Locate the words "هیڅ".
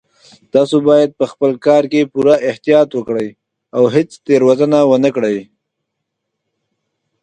3.95-4.09